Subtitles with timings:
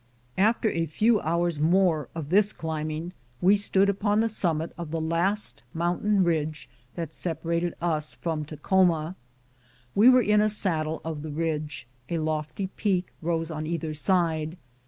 [0.39, 4.99] After a few hours more of this climbing^ we stood upon the summit of the
[4.99, 9.13] last mountain ridge that sepa rated us from Takhoma.
[9.93, 14.57] We were in a saddle of the ridge; a lofty peak rose on either side.